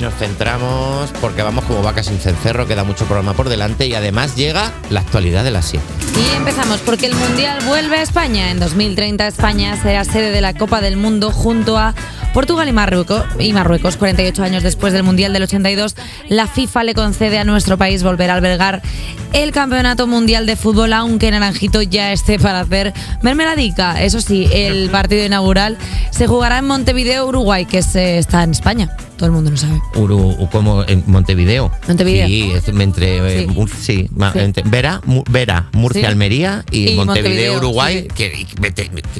Nos 0.00 0.14
centramos 0.14 1.10
porque 1.20 1.42
vamos 1.42 1.64
como 1.66 1.82
vacas 1.82 2.06
sin 2.06 2.18
cencerro, 2.18 2.66
queda 2.66 2.84
mucho 2.84 3.04
programa 3.04 3.34
por 3.34 3.50
delante 3.50 3.86
y 3.86 3.94
además 3.94 4.34
llega 4.34 4.72
la 4.88 5.00
actualidad 5.00 5.44
de 5.44 5.50
las 5.50 5.66
7. 5.66 5.84
Y 6.32 6.36
empezamos 6.36 6.80
porque 6.80 7.04
el 7.06 7.14
Mundial 7.14 7.58
vuelve 7.66 7.98
a 7.98 8.02
España. 8.02 8.50
En 8.50 8.58
2030 8.60 9.26
España 9.26 9.76
será 9.82 10.04
sede 10.04 10.30
de 10.30 10.40
la 10.40 10.54
Copa 10.54 10.80
del 10.80 10.96
Mundo 10.96 11.30
junto 11.32 11.76
a 11.76 11.94
Portugal 12.32 12.66
y 12.68 12.72
Marruecos. 12.72 13.24
Y 13.38 13.52
Marruecos, 13.52 13.98
48 13.98 14.42
años 14.42 14.62
después 14.62 14.94
del 14.94 15.02
Mundial 15.02 15.34
del 15.34 15.42
82, 15.42 15.94
la 16.30 16.46
FIFA 16.46 16.84
le 16.84 16.94
concede 16.94 17.38
a 17.38 17.44
nuestro 17.44 17.76
país 17.76 18.02
volver 18.02 18.30
a 18.30 18.34
albergar 18.36 18.80
el 19.34 19.52
Campeonato 19.52 20.06
Mundial 20.06 20.46
de 20.46 20.56
Fútbol, 20.56 20.94
aunque 20.94 21.30
Naranjito 21.30 21.82
ya 21.82 22.10
esté 22.12 22.38
para 22.38 22.60
hacer 22.60 22.94
mermeladica. 23.20 24.02
Eso 24.02 24.22
sí, 24.22 24.48
el 24.50 24.88
partido 24.88 25.26
inaugural 25.26 25.76
se 26.10 26.26
jugará 26.26 26.56
en 26.58 26.66
Montevideo, 26.66 27.26
Uruguay, 27.26 27.66
que 27.66 27.82
se- 27.82 28.16
está 28.16 28.42
en 28.44 28.52
España. 28.52 28.88
Todo 29.20 29.26
el 29.26 29.32
mundo 29.32 29.50
lo 29.50 29.56
sabe. 29.58 29.82
Uru, 29.96 30.48
como 30.50 30.82
en 30.84 31.04
Montevideo. 31.06 31.70
Montevideo. 31.86 32.26
Sí, 32.26 32.52
es 32.56 32.66
entre, 32.68 33.42
eh, 33.42 33.46
Sí. 33.50 33.66
Sí, 33.82 34.08
ma- 34.14 34.32
Sí. 34.32 34.38
entre 34.38 34.62
Vera, 34.66 35.02
Mu- 35.04 35.24
Vera, 35.28 35.68
Murcia. 35.72 36.08
Almería 36.08 36.64
y, 36.70 36.92
Y 36.92 36.94
Montevideo, 36.96 37.04
Montevideo, 37.04 37.56
Uruguay, 37.58 38.08
que, 38.14 38.46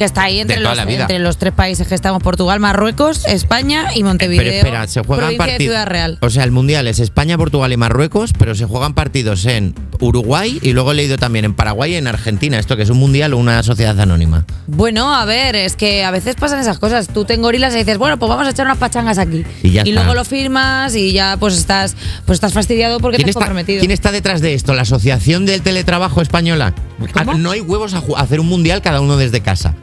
está 0.02 0.23
ahí 0.23 0.41
entre 0.41 0.59
los, 0.61 0.78
entre 0.78 1.19
tres 1.37 1.52
países 1.52 1.87
que 1.87 1.95
estamos, 1.95 2.23
Portugal, 2.23 2.61
Marruecos, 2.61 3.27
España 3.27 3.89
y 3.95 4.02
Montevideo. 4.02 4.42
Pero 4.42 4.56
espera, 4.56 4.87
se 4.87 5.02
juegan 5.02 5.37
partidos. 5.37 5.77
O 6.23 6.30
sea, 6.30 6.45
el 6.45 6.51
mundial 6.51 6.87
es 6.89 6.98
España, 6.98 7.37
Portugal 7.37 7.70
y 7.70 7.77
Marruecos, 7.77 8.33
pero 8.39 8.55
se 8.55 8.64
juegan 8.64 8.95
partidos 8.95 9.45
en 9.45 9.75
Uruguay 10.01 10.59
y 10.63 10.73
luego 10.73 10.93
he 10.93 10.95
leído 10.95 11.17
también 11.19 11.45
en 11.45 11.55
Paraguay 11.55 11.93
y 11.93 11.97
en 11.97 12.07
Argentina. 12.07 12.59
Esto 12.59 12.77
que 12.77 12.83
es 12.83 12.91
un 12.91 12.99
mundial 12.99 13.35
o 13.35 13.39
una 13.39 13.63
sociedad 13.63 13.99
anónima. 14.01 14.45
Bueno, 14.67 15.15
a 15.15 15.25
ver, 15.25 15.57
es 15.57 15.77
que 15.77 16.05
a 16.05 16.11
veces 16.11 16.37
pasan 16.37 16.59
esas 16.61 16.79
cosas. 16.79 17.09
Tú 17.09 17.25
te 17.25 17.35
engorilas 17.35 17.75
y 17.75 17.79
dices, 17.79 17.99
bueno, 17.99 18.19
pues 18.19 18.29
vamos 18.29 18.47
a 18.47 18.51
echar 18.51 18.67
unas 18.67 18.79
pachangas 18.79 19.19
aquí. 19.19 19.45
Y 19.63 19.71
ya 19.73 19.83
está. 19.83 19.93
luego 19.95 20.15
lo 20.15 20.25
firmas 20.25 20.95
y 20.95 21.13
ya 21.13 21.37
pues 21.39 21.57
estás, 21.57 21.95
pues 22.27 22.37
estás 22.37 22.53
fastidiado 22.53 22.99
porque 23.01 23.17
te 23.19 23.25
¿Quién 23.25 23.29
has 23.29 23.37
está, 23.37 23.41
comprometido. 23.41 23.81
quién 23.81 23.91
está 23.91 24.11
detrás 24.13 24.41
de 24.41 24.55
esto? 24.55 24.75
¿La 24.75 24.83
Asociación 24.83 25.47
del 25.47 25.62
Teletrabajo 25.62 26.23
Española? 26.23 26.75
¿Cómo? 27.12 27.33
Ah, 27.33 27.35
No 27.39 27.51
hay 27.51 27.61
huevos 27.61 27.95
a 27.95 28.03
hacer 28.17 28.41
un 28.41 28.47
mundial 28.48 28.83
cada 28.83 29.01
uno 29.01 29.17
desde 29.17 29.41
casa. 29.41 29.75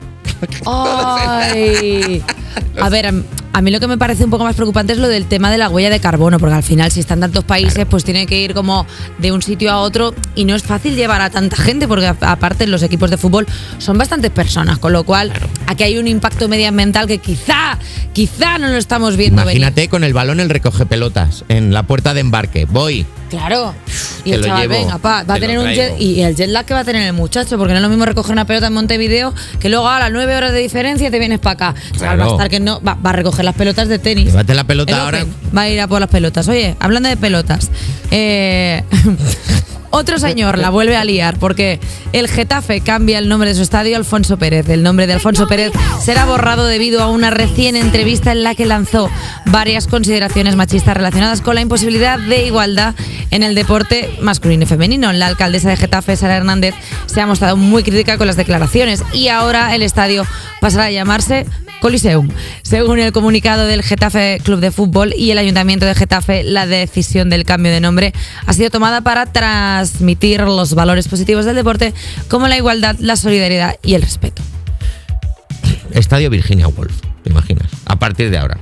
Ay. 0.66 2.22
A 2.82 2.90
ver, 2.90 3.14
a, 3.58 3.62
mí 3.62 3.72
lo 3.72 3.80
que 3.80 3.88
me 3.88 3.98
parece 3.98 4.24
un 4.24 4.30
poco 4.30 4.44
más 4.44 4.56
preocupante 4.56 4.94
es 4.94 5.00
lo 5.00 5.08
del 5.08 5.26
tema 5.26 5.52
de 5.52 5.58
la 5.58 5.70
huella 5.70 5.90
de 5.90 6.00
carbono, 6.00 6.40
porque 6.40 6.56
al 6.56 6.64
final 6.64 6.92
si 6.92 7.00
están 7.00 7.20
tantos 7.20 7.44
países, 7.44 7.86
pues 7.90 8.04
tiene 8.04 8.26
que 8.26 8.40
ir 8.40 8.54
como 8.54 8.86
de 9.18 9.32
un 9.32 9.42
sitio 9.42 9.72
a 9.72 9.80
otro 9.80 10.14
y 10.36 10.46
no 10.46 10.56
es 10.56 10.64
fácil 10.64 10.96
llevar 10.96 11.22
a 11.22 11.30
tanta 11.30 11.58
gente, 11.58 11.88
porque 11.88 12.08
aparte 12.08 12.68
los 12.68 12.84
equipos 12.84 13.10
de 13.10 13.18
fútbol 13.18 13.48
son 13.78 13.98
bastantes 13.98 14.32
personas, 14.32 14.78
con 14.78 14.94
lo 14.94 15.04
cual 15.04 15.32
aquí 15.66 15.84
hay 15.84 15.98
un 15.98 16.08
impacto 16.08 16.48
medioambiental 16.48 17.08
que 17.08 17.18
quizá, 17.18 17.78
quizá 18.14 18.58
no 18.58 18.68
lo 18.68 18.78
estamos 18.78 19.18
viendo 19.18 19.42
Imagínate 19.42 19.90
con 19.90 20.04
el 20.04 20.14
balón 20.14 20.40
el 20.40 20.50
recoge 20.50 20.86
pelotas 20.86 21.44
en 21.50 21.74
la 21.74 21.84
puerta 21.84 22.14
de 22.14 22.22
embarque. 22.22 22.66
Voy. 22.66 23.06
Claro. 23.30 23.74
Y 24.24 24.34
el 24.34 24.44
chaval, 24.44 24.62
llevo, 24.62 24.74
venga, 24.74 24.98
pa, 24.98 25.24
va 25.24 25.36
a 25.36 25.40
tener 25.40 25.60
un 25.60 25.68
jet 25.68 26.00
y 26.00 26.22
el 26.22 26.36
jet 26.36 26.50
lag 26.50 26.66
que 26.66 26.74
va 26.74 26.82
a 26.82 26.84
tener 26.84 27.04
el 27.04 27.14
muchacho, 27.14 27.58
porque 27.58 27.74
no 27.74 27.78
es 27.78 27.84
lo 27.84 27.90
mismo 27.90 28.06
recoger 28.06 28.32
una 28.34 28.46
pelota 28.46 28.68
en 28.68 28.74
Montevideo 28.74 29.34
que 29.60 29.70
luego 29.70 29.88
a 29.88 30.00
las 30.00 30.12
nueve 30.12 30.36
horas 30.36 30.52
de 30.52 30.60
diferencia 30.60 31.10
te 31.10 31.20
vienes 31.20 31.40
para 31.40 31.54
acá. 31.54 31.76
Claro. 31.98 32.20
va 32.20 32.26
a 32.26 32.32
estar 32.32 32.50
que 32.50 32.60
no, 32.60 32.82
va, 32.82 32.96
va 32.96 33.12
a 33.12 33.14
recoger 33.14 33.46
las 33.46 33.56
pelotas 33.56 33.88
de 33.88 34.00
tenis. 34.00 34.26
Llévate 34.26 34.54
la 34.54 34.64
pelota 34.64 34.94
El 34.94 35.00
ahora. 35.00 35.24
Open 35.24 35.34
Va 35.56 35.62
a 35.62 35.70
ir 35.70 35.80
a 35.80 35.88
por 35.88 36.00
las 36.00 36.10
pelotas. 36.10 36.48
Oye, 36.48 36.76
hablando 36.80 37.10
de 37.10 37.18
pelotas, 37.18 37.72
eh, 38.12 38.84
otro 39.90 40.20
señor 40.20 40.58
la 40.58 40.70
vuelve 40.70 40.96
a 40.96 41.04
liar 41.04 41.38
porque 41.40 41.80
el 42.14 42.28
Getafe 42.28 42.82
cambia 42.82 43.20
el 43.20 43.30
nombre 43.30 43.50
de 43.50 43.56
su 43.56 43.62
estadio 43.62 43.98
Alfonso 43.98 44.38
Pérez. 44.38 44.70
El 44.70 44.84
nombre 44.84 45.08
de 45.08 45.14
Alfonso 45.14 45.48
Pérez 45.48 45.72
será 46.02 46.26
borrado 46.26 46.66
debido 46.66 47.02
a 47.02 47.08
una 47.08 47.30
recién 47.30 47.76
entrevista 47.76 48.32
en 48.32 48.44
la 48.44 48.56
que 48.56 48.66
lanzó 48.66 49.10
varias 49.46 49.88
consideraciones 49.88 50.56
machistas 50.56 50.96
relacionadas 50.96 51.42
con 51.42 51.56
la 51.56 51.62
imposibilidad 51.62 52.20
de 52.20 52.46
igualdad 52.46 52.96
en 53.32 53.44
el 53.44 53.56
deporte 53.56 54.18
masculino 54.22 54.64
y 54.64 54.68
femenino. 54.68 55.12
La 55.14 55.28
alcaldesa 55.28 55.70
de 55.70 55.78
Getafe, 55.78 56.16
Sara 56.16 56.38
Hernández, 56.38 56.76
se 57.06 57.22
ha 57.22 57.28
mostrado 57.28 57.58
muy 57.58 57.84
crítica 57.84 58.18
con 58.18 58.28
las 58.28 58.36
declaraciones 58.36 59.04
y 59.14 59.30
ahora 59.30 59.76
el 59.76 59.82
estadio 59.82 60.26
pasará 60.62 60.86
a 60.86 60.92
llamarse 60.92 61.46
Coliseum. 61.80 62.30
Según 62.62 63.00
el 63.00 63.12
comunicado 63.12 63.66
del 63.66 63.84
Getafe 63.84 64.40
Club 64.44 64.60
de 64.60 64.72
Fútbol 64.72 65.14
y 65.16 65.32
el 65.32 65.38
Ayuntamiento 65.38 65.86
de 65.86 65.96
Getafe, 65.96 66.44
la 66.44 66.66
decisión 66.66 67.30
del 67.30 67.44
cambio 67.44 67.72
de 67.72 67.80
nombre 67.80 68.14
ha 68.46 68.54
sido 68.54 68.70
tomada 68.70 69.02
para 69.02 69.26
transmitir 69.26 70.42
los 70.42 70.74
valores 70.74 71.08
positivos 71.08 71.46
del 71.46 71.56
deporte 71.56 71.94
como 72.28 72.48
la 72.48 72.58
igualdad, 72.58 72.96
la 73.00 73.16
solidaridad 73.16 73.76
y 73.84 73.96
el 73.96 74.02
respeto. 74.02 74.42
Estadio 75.92 76.30
Virginia 76.30 76.68
Woolf, 76.68 77.02
¿te 77.24 77.30
imaginas? 77.30 77.77
A 77.90 77.96
partir 77.98 78.30
de 78.30 78.38
ahora. 78.38 78.58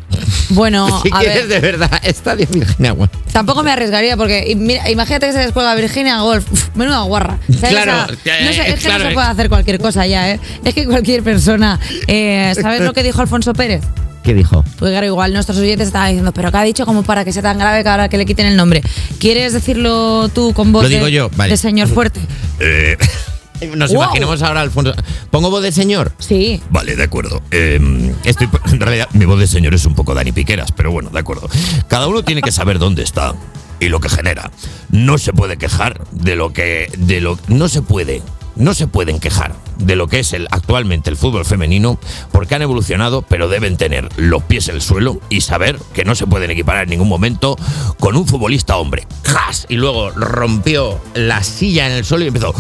Bueno, 0.50 1.02
si 1.04 1.10
a 1.12 1.20
quieres 1.20 1.48
ver, 1.48 1.62
de 1.62 1.72
verdad, 1.72 1.92
Estadio 2.04 2.46
Virginia 2.52 2.94
Woolf. 2.94 3.12
tampoco 3.32 3.64
me 3.64 3.72
arriesgaría 3.72 4.16
porque 4.16 4.54
mira, 4.56 4.90
imagínate 4.90 5.28
que 5.28 5.34
se 5.34 5.40
descuelga 5.40 5.74
Virginia 5.76 6.20
Golf, 6.22 6.46
menuda 6.76 7.02
guarra. 7.02 7.40
¿Sabes? 7.48 7.70
Claro, 7.72 8.14
O 8.14 8.16
sea, 8.24 8.42
no 8.46 8.54
sé, 8.54 8.62
eh, 8.62 8.66
es 8.70 8.76
que 8.76 8.86
claro, 8.86 9.00
no 9.00 9.06
se 9.06 9.12
eh. 9.12 9.14
puede 9.16 9.28
hacer 9.28 9.50
cualquier 9.50 9.80
cosa 9.80 10.06
ya, 10.06 10.32
¿eh? 10.32 10.40
Es 10.64 10.74
que 10.76 10.86
cualquier 10.86 11.24
persona. 11.24 11.80
eh, 12.08 12.54
¿Sabes 12.62 12.82
lo 12.82 12.94
que 12.94 13.02
dijo 13.04 13.22
Alfonso 13.22 13.54
Pérez? 13.54 13.82
¿Qué 14.24 14.34
dijo? 14.34 14.64
Pues 14.80 14.90
claro, 14.92 15.06
igual 15.06 15.34
nuestros 15.34 15.58
oyentes 15.60 15.88
estaban 15.88 16.08
diciendo, 16.10 16.32
pero 16.34 16.52
¿qué 16.52 16.58
ha 16.58 16.64
dicho 16.64 16.86
como 16.86 17.04
para 17.04 17.24
que 17.24 17.32
sea 17.32 17.44
tan 17.44 17.60
grave 17.60 17.84
que 17.84 17.90
ahora 17.90 18.10
que 18.10 18.18
le 18.18 18.26
quiten 18.26 18.48
el 18.48 18.56
nombre? 18.58 18.82
¿Quieres 19.20 19.54
decirlo 19.54 20.30
tú 20.30 20.52
con 20.54 20.72
voz 20.72 20.84
Lo 20.84 20.90
digo 20.90 21.06
de, 21.06 21.12
yo, 21.12 21.30
vale. 21.36 21.52
de 21.52 21.58
señor 21.58 21.88
fuerte? 21.88 22.20
Eh, 22.60 22.98
Nos 23.76 23.92
Wow. 23.92 24.04
imaginamos 24.04 24.42
ahora 24.42 24.62
Alfonso. 24.62 24.94
¿Pongo 25.32 25.50
voz 25.50 25.64
de 25.64 25.72
señor? 25.72 26.12
Sí. 26.20 26.62
Vale, 26.70 26.96
de 26.96 27.04
acuerdo. 27.04 27.42
Eh, 27.52 27.80
estoy, 28.24 28.50
en 28.72 28.80
realidad, 28.80 29.08
mi 29.14 29.26
voz 29.26 29.40
de 29.40 29.48
señor 29.48 29.74
es 29.74 29.86
un 29.86 29.96
poco 29.96 30.14
Dani 30.14 30.32
Piqueras, 30.32 30.72
pero 30.72 30.92
bueno, 30.92 31.10
de 31.10 31.20
acuerdo. 31.20 31.50
Cada 31.88 32.08
uno 32.08 32.24
tiene 32.24 32.42
que 32.42 32.52
saber 32.52 32.80
dónde 32.80 33.04
está 33.04 33.34
y 33.80 33.90
lo 33.90 34.00
que 34.00 34.10
genera. 34.10 34.52
No 34.90 35.18
se 35.18 35.34
puede 35.34 35.58
quejar 35.58 36.02
de 36.12 36.36
lo 36.36 36.54
que. 36.54 36.92
de 36.98 37.22
lo 37.22 37.38
No 37.48 37.68
se 37.70 37.82
puede. 37.82 38.22
No 38.56 38.74
se 38.74 38.88
pueden 38.88 39.20
quejar 39.20 39.54
de 39.78 39.96
lo 39.98 40.08
que 40.08 40.20
es 40.20 40.32
el, 40.34 40.48
actualmente 40.52 41.10
el 41.10 41.18
fútbol 41.18 41.44
femenino 41.46 42.00
porque 42.32 42.56
han 42.56 42.62
evolucionado, 42.62 43.22
pero 43.22 43.50
deben 43.50 43.76
tener 43.78 44.08
los 44.18 44.44
pies 44.44 44.70
en 44.70 44.76
el 44.76 44.82
suelo 44.82 45.20
y 45.30 45.42
saber 45.42 45.78
que 45.94 46.06
no 46.06 46.16
se 46.16 46.26
pueden 46.26 46.52
equiparar 46.52 46.84
en 46.84 46.92
ningún 46.92 47.10
momento 47.10 47.58
con 48.00 48.16
un 48.16 48.26
futbolista 48.28 48.78
hombre. 48.78 49.06
¡Jas! 49.24 49.66
Y 49.68 49.76
luego 49.76 50.12
rompió 50.12 51.00
la 51.14 51.44
silla 51.44 51.88
en 51.88 51.94
el 51.94 52.06
suelo 52.06 52.24
y 52.24 52.28
empezó. 52.30 52.54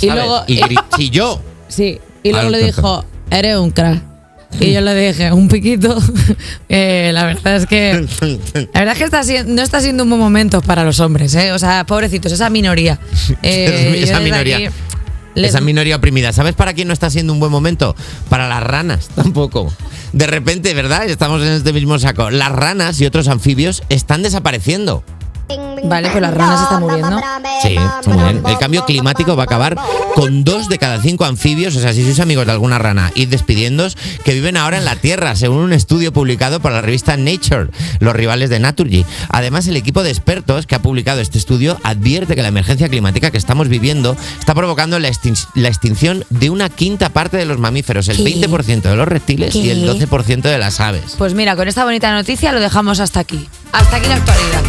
Y 0.00 0.10
luego- 0.10 0.42
Y 0.46 0.60
chilló. 0.96 1.40
Sí. 1.68 2.00
Y 2.22 2.30
luego 2.30 2.46
Al- 2.46 2.52
le 2.52 2.64
dijo, 2.64 3.04
eres 3.30 3.56
un 3.56 3.70
crack. 3.70 4.02
Y 4.60 4.72
yo 4.72 4.80
le 4.80 4.94
dije, 4.94 5.32
un 5.32 5.48
piquito. 5.48 5.98
Eh, 6.68 7.10
la 7.12 7.24
verdad 7.24 7.56
es 7.56 7.66
que. 7.66 8.06
La 8.72 8.80
verdad 8.80 8.92
es 8.92 8.98
que 8.98 9.04
está 9.04 9.22
no 9.44 9.62
está 9.62 9.80
siendo 9.80 10.04
un 10.04 10.10
buen 10.10 10.20
momento 10.20 10.60
para 10.60 10.84
los 10.84 11.00
hombres, 11.00 11.34
¿eh? 11.34 11.50
O 11.52 11.58
sea, 11.58 11.84
pobrecitos, 11.84 12.30
esa 12.32 12.48
minoría. 12.50 12.98
Eh, 13.42 14.00
esa 14.02 14.20
minoría. 14.20 14.56
aquí 14.56 14.68
les- 15.34 15.50
Esa 15.50 15.60
minoría 15.60 15.96
oprimida. 15.96 16.32
¿Sabes 16.32 16.54
para 16.54 16.72
quién 16.74 16.86
no 16.88 16.94
está 16.94 17.10
siendo 17.10 17.32
un 17.32 17.40
buen 17.40 17.50
momento? 17.52 17.96
Para 18.28 18.48
las 18.48 18.62
ranas, 18.62 19.08
tampoco. 19.14 19.72
De 20.12 20.26
repente, 20.26 20.74
¿verdad? 20.74 21.08
Estamos 21.08 21.42
en 21.42 21.48
este 21.52 21.72
mismo 21.72 21.98
saco. 21.98 22.30
Las 22.30 22.50
ranas 22.52 23.00
y 23.00 23.06
otros 23.06 23.28
anfibios 23.28 23.82
están 23.88 24.22
desapareciendo. 24.22 25.02
Vale, 25.84 26.10
pues 26.10 26.20
las 26.22 26.34
ranas 26.34 26.62
están 26.62 26.80
muriendo. 26.80 27.20
Sí, 27.62 27.76
muy 28.06 28.16
bien. 28.22 28.42
El 28.46 28.58
cambio 28.58 28.84
climático 28.84 29.36
va 29.36 29.42
a 29.42 29.46
acabar 29.46 29.76
con 30.14 30.44
dos 30.44 30.68
de 30.68 30.78
cada 30.78 31.00
cinco 31.00 31.24
anfibios, 31.24 31.76
o 31.76 31.80
sea, 31.80 31.92
si 31.92 32.02
sois 32.04 32.20
amigos 32.20 32.46
de 32.46 32.52
alguna 32.52 32.78
rana, 32.78 33.10
id 33.14 33.28
despidiéndos, 33.28 33.96
que 34.24 34.34
viven 34.34 34.56
ahora 34.56 34.78
en 34.78 34.84
la 34.84 34.96
Tierra, 34.96 35.34
según 35.36 35.58
un 35.58 35.72
estudio 35.72 36.12
publicado 36.12 36.60
por 36.60 36.72
la 36.72 36.80
revista 36.80 37.16
Nature, 37.16 37.68
los 38.00 38.14
rivales 38.14 38.50
de 38.50 38.58
Naturgy. 38.60 39.04
Además, 39.28 39.66
el 39.66 39.76
equipo 39.76 40.02
de 40.02 40.10
expertos 40.10 40.66
que 40.66 40.74
ha 40.74 40.82
publicado 40.82 41.20
este 41.20 41.38
estudio 41.38 41.78
advierte 41.82 42.34
que 42.36 42.42
la 42.42 42.48
emergencia 42.48 42.88
climática 42.88 43.30
que 43.30 43.38
estamos 43.38 43.68
viviendo 43.68 44.16
está 44.38 44.54
provocando 44.54 44.98
la, 44.98 45.08
extin- 45.08 45.46
la 45.54 45.68
extinción 45.68 46.24
de 46.30 46.50
una 46.50 46.68
quinta 46.68 47.08
parte 47.10 47.36
de 47.36 47.44
los 47.46 47.58
mamíferos, 47.58 48.08
el 48.08 48.16
¿Qué? 48.16 48.24
20% 48.40 48.82
de 48.82 48.96
los 48.96 49.08
reptiles 49.08 49.54
y 49.54 49.70
el 49.70 49.82
¿Qué? 49.98 50.06
12% 50.08 50.42
de 50.42 50.58
las 50.58 50.80
aves. 50.80 51.14
Pues 51.18 51.34
mira, 51.34 51.56
con 51.56 51.68
esta 51.68 51.84
bonita 51.84 52.12
noticia 52.12 52.52
lo 52.52 52.60
dejamos 52.60 53.00
hasta 53.00 53.20
aquí. 53.20 53.48
Hasta 53.72 53.96
aquí 53.96 54.08
la 54.08 54.16
actualidad. 54.16 54.62